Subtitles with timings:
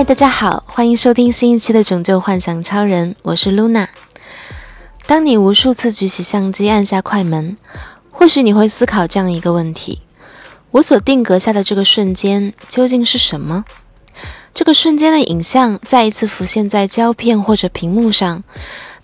[0.00, 3.88] 嗨，大家好，欢迎收听新一期的《拯救幻想超人》，我是 Luna。
[5.06, 7.58] 当你无数次举起相机，按下快门，
[8.10, 10.00] 或许你会思考这样一个问题：
[10.70, 13.66] 我所定格下的这个瞬间究竟是什么？
[14.54, 18.42] 这个瞬间的影像再一次浮现在胶片或者屏幕上。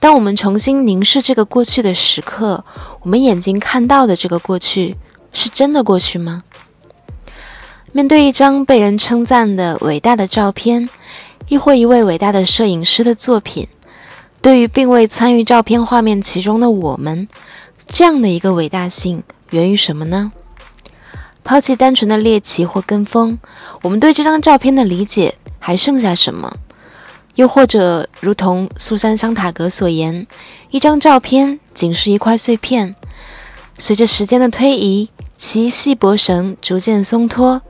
[0.00, 2.64] 当我们重新凝视这个过去的时刻，
[3.02, 4.96] 我们眼睛看到的这个过去，
[5.34, 6.42] 是真的过去吗？
[7.96, 10.86] 面对一张被人称赞的伟大的照片，
[11.48, 13.68] 亦或一位伟大的摄影师的作品，
[14.42, 17.26] 对于并未参与照片画面其中的我们，
[17.86, 20.30] 这样的一个伟大性源于什么呢？
[21.42, 23.38] 抛弃单纯的猎奇或跟风，
[23.80, 26.54] 我们对这张照片的理解还剩下什么？
[27.36, 30.26] 又或者，如同苏珊·桑塔格所言，
[30.68, 32.94] 一张照片仅是一块碎片，
[33.78, 37.62] 随着时间的推移，其细薄绳逐渐松脱。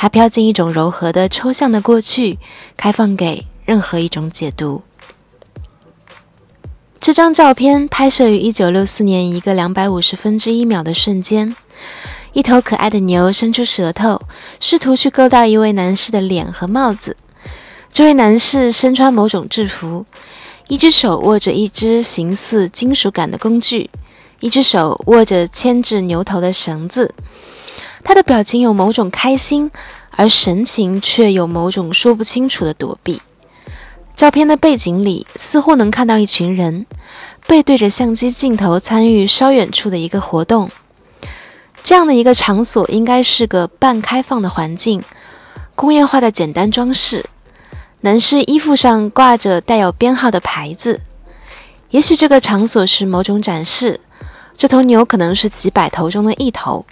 [0.00, 2.38] 它飘进一种柔和的抽象的过去，
[2.76, 4.82] 开放给任何一种解读。
[7.00, 11.56] 这张照片拍摄于1964年一个250分之一秒的瞬间，
[12.32, 14.22] 一头可爱的牛伸出舌头，
[14.60, 17.16] 试图去勾到一位男士的脸和帽子。
[17.92, 20.06] 这位男士身穿某种制服，
[20.68, 23.90] 一只手握着一只形似金属杆的工具，
[24.38, 27.12] 一只手握着牵制牛头的绳子。
[28.08, 29.70] 他的表情有某种开心，
[30.12, 33.20] 而神情却有某种说不清楚的躲避。
[34.16, 36.86] 照片的背景里似乎能看到一群人
[37.46, 40.70] 背对着相机镜头参与稍远处的一个活动。
[41.84, 45.02] 这样的一个场所应该是个半开放的环境，
[45.74, 47.26] 工业化的简单装饰。
[48.00, 51.02] 男士衣服上挂着带有编号的牌子。
[51.90, 54.00] 也许这个场所是某种展示。
[54.56, 56.86] 这头牛可能是几百头中的一头。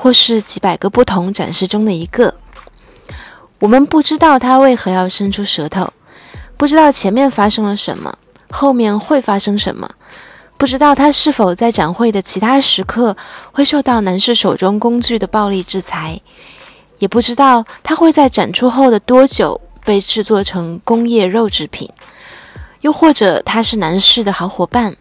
[0.00, 2.32] 或是几百个不同展示中的一个，
[3.58, 5.92] 我们不知道他为何要伸出舌头，
[6.56, 8.16] 不知道前面发生了什么，
[8.48, 9.90] 后面会发生什么，
[10.56, 13.16] 不知道他是否在展会的其他时刻
[13.50, 16.20] 会受到男士手中工具的暴力制裁，
[17.00, 21.90] 也不知道他会在展出后的多久被制作成工业肉制品，
[22.82, 24.96] 又或者他是男士的好伙伴。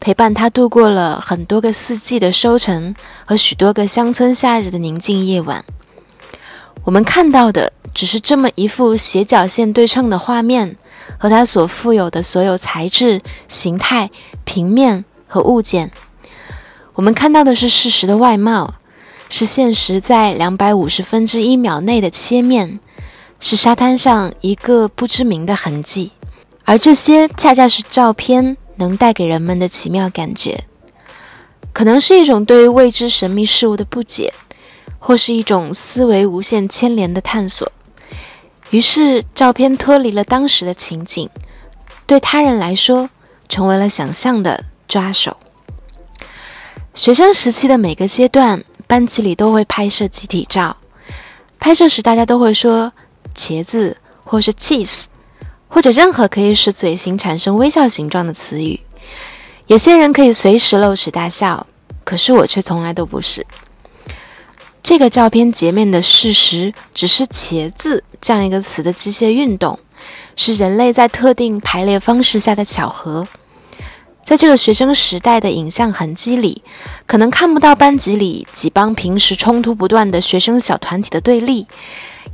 [0.00, 5.64] 陪伴他度过了很多个四季的收成和许多个乡村夏日的宁静夜晚。
[6.84, 10.76] 我们看到的只是这么一幅斜角线对称的画面
[11.18, 14.10] 和它所富有的所有材质、形态、
[14.44, 15.90] 平面和物件。
[16.94, 18.74] 我们看到的是事实的外貌，
[19.28, 22.78] 是现实在两百五十分之一秒内的切面，
[23.40, 26.12] 是沙滩上一个不知名的痕迹，
[26.64, 28.56] 而这些恰恰是照片。
[28.76, 30.64] 能带给人们的奇妙感觉，
[31.72, 34.32] 可能是一种对未知神秘事物的不解，
[34.98, 37.70] 或是一种思维无限牵连的探索。
[38.70, 41.28] 于是，照片脱离了当时的情景，
[42.06, 43.08] 对他人来说，
[43.48, 45.36] 成为了想象的抓手。
[46.94, 50.76] 学生时期的每个阶段，班级里都会拍摄集体照。
[51.60, 52.92] 拍摄时，大家都会说
[53.36, 55.06] “茄子”或是 “cheese”。
[55.68, 58.80] 或者任何可以使嘴型产生微笑形状的词语，
[59.66, 61.66] 有些人可以随时露齿大笑，
[62.04, 63.46] 可是我却从来都不是。
[64.82, 69.80] 这个照片截面的事实只是“茄子”这样一个词的机械运动，
[70.36, 73.26] 是人类在特定排列方式下的巧合。
[74.22, 76.62] 在这个学生时代的影像痕迹里，
[77.06, 81.66] 可能看不到班级里几帮平时冲突不断的学生小团体的对立。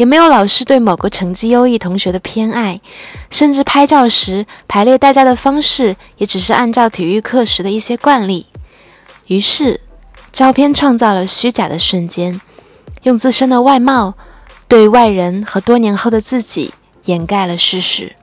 [0.00, 2.80] 也没有老师对某个成绩优异同学的偏爱，
[3.28, 8.46] 甚至拍照时排列大家的方式也只是按照体育课时的一些惯例。
[9.26, 9.82] 于是，
[10.32, 12.40] 照片创造了虚假的瞬间，
[13.02, 14.14] 用自身的外貌
[14.68, 16.72] 对外人和多年后的自己
[17.04, 18.16] 掩盖了事实。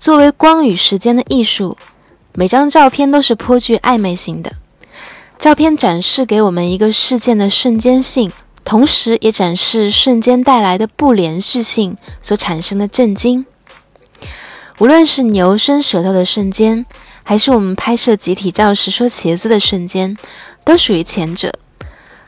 [0.00, 1.78] 作为光与时间的艺术，
[2.32, 4.50] 每张照片都是颇具暧昧性的。
[5.40, 8.30] 照片展示给我们一个事件的瞬间性，
[8.62, 13.46] 同时也展示瞬间带来的不连续性所产生的震惊。
[14.78, 16.84] 无论是牛伸舌头的瞬间，
[17.22, 20.18] 还是我们拍摄集体照时说茄子的瞬间，
[20.62, 21.54] 都属于前者。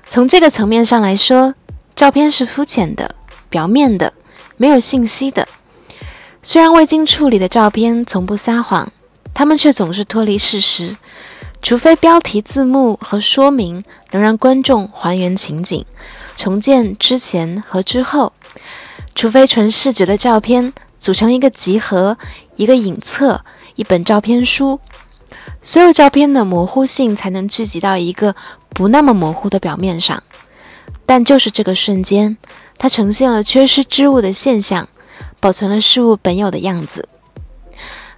[0.08, 1.54] 从这个层面上来说，
[1.94, 3.14] 照片是肤浅的、
[3.50, 4.14] 表面的、
[4.56, 5.46] 没有信息的。
[6.42, 8.90] 虽然未经处理的照片从不撒谎，
[9.34, 10.96] 他们却总是脱离事实。
[11.62, 15.86] 除非标题、字幕和说明能让观众还原情景，
[16.36, 18.32] 重建之前和之后；
[19.14, 22.18] 除非纯视觉的照片组成一个集合、
[22.56, 23.44] 一个影册、
[23.76, 24.80] 一本照片书，
[25.62, 28.34] 所有照片的模糊性才能聚集到一个
[28.70, 30.20] 不那么模糊的表面上。
[31.06, 32.36] 但就是这个瞬间，
[32.76, 34.88] 它呈现了缺失之物的现象，
[35.38, 37.08] 保存了事物本有的样子。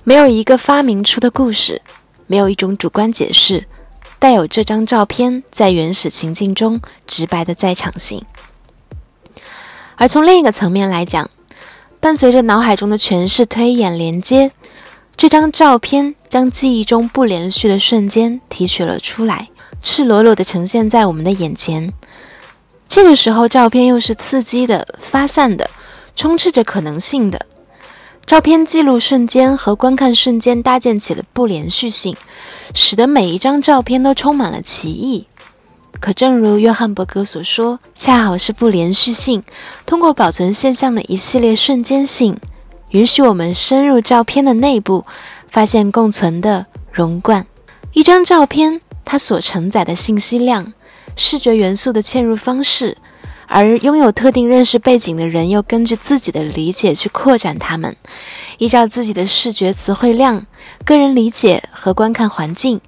[0.02, 1.80] 没有一个发明出的故事，
[2.26, 3.66] 没有一种主观解释，
[4.18, 8.24] 带有这张照片在原始情境中直白的在场性。
[9.96, 11.30] 而从另一个层面来讲，
[12.00, 14.50] 伴随着脑海中的诠释、推演、连接，
[15.16, 19.48] 这张照片将记忆中不连续的瞬间提取了出来，
[19.82, 21.92] 赤裸裸地呈现在我们的眼前。
[22.88, 25.70] 这个时候，照片又是刺激的、发散的、
[26.16, 27.46] 充斥着可能性的。
[28.26, 32.16] 照片记录瞬间和观看瞬间搭建起了不连续性，
[32.74, 35.26] 使得每一张照片都充满了歧义。
[36.00, 39.42] 可正如约翰伯格所说，恰好是不连续性，
[39.84, 42.38] 通过保存现象的一系列瞬间性，
[42.90, 45.04] 允许我们深入照片的内部，
[45.50, 47.46] 发现共存的融贯。
[47.92, 50.72] 一张照片，它所承载的信息量、
[51.14, 52.96] 视觉元素的嵌入方式，
[53.46, 57.96] 而拥有特定认识背景的人又根据自己的理解去扩展它们，
[58.58, 60.46] 依照自己的视觉词汇量、
[60.84, 62.80] 个人理解和观看环境，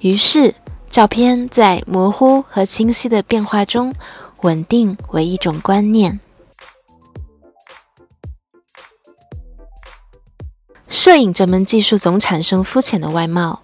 [0.00, 0.54] 于是。
[0.88, 3.92] 照片在模糊和清晰的变化中，
[4.42, 6.20] 稳定为一种观念。
[10.88, 13.60] 摄影这门技术总产生肤浅的外貌，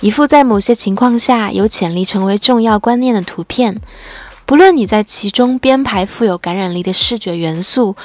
[0.00, 3.80] 一幅在某些情况下有潜力成为重要观念的图片，
[4.46, 7.96] 不论你在其中编排富有感染力的视觉元素。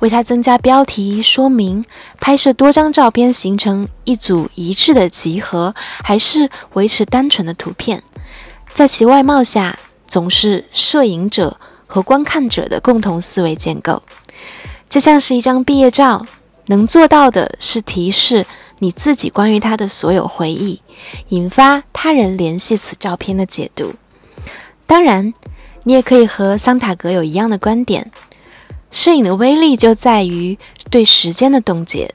[0.00, 1.84] 为它增加标题说明，
[2.20, 5.74] 拍摄多张照片形成一组一致的集合，
[6.04, 8.04] 还是维持单纯的图片，
[8.72, 9.76] 在其外貌下，
[10.06, 11.58] 总是摄影者
[11.88, 14.00] 和观看者的共同思维建构。
[14.88, 16.24] 就像是一张毕业照，
[16.66, 18.46] 能做到的是提示
[18.78, 20.80] 你自己关于它的所有回忆，
[21.30, 23.94] 引发他人联系此照片的解读。
[24.86, 25.34] 当然，
[25.84, 28.10] 你也可以和桑塔格有一样的观点。
[28.90, 30.58] 摄影的威力就在于
[30.90, 32.14] 对时间的冻结，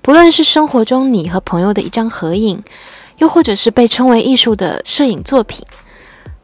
[0.00, 2.62] 不论是生活中你和朋友的一张合影，
[3.18, 5.64] 又或者是被称为艺术的摄影作品，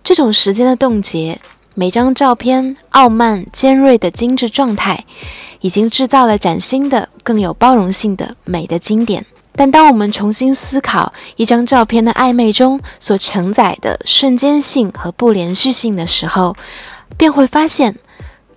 [0.05, 1.41] 这种时间的冻结，
[1.75, 5.05] 每张照片傲慢尖锐的精致状态，
[5.61, 9.27] 已经制造了崭新的、更有包容性的美的经典。
[9.59, 16.57] 但当我们重新思考一张照片的暧昧中所承载的瞬间性和不连续性的时候，
[17.17, 17.97] 便会发现。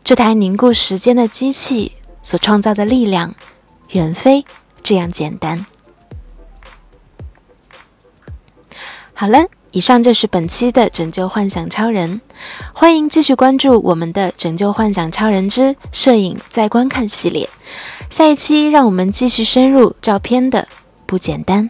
[0.04, 1.92] 这台凝固时间的机器
[2.24, 3.36] 所创造的力量，
[3.90, 4.44] 远非
[4.82, 5.64] 这样简单。
[9.14, 12.20] 好了，以上就是本期的《拯救幻想超人》，
[12.74, 17.48] 欢迎继续关注我们的《拯救幻想超人之摄影再观看》系列。
[18.10, 20.68] 下一期，让我们继续深入照片的
[21.12, 21.70] 不简单。